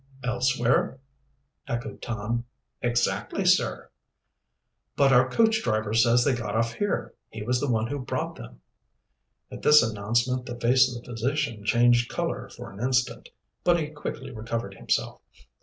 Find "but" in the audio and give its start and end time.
4.95-5.13, 13.63-13.79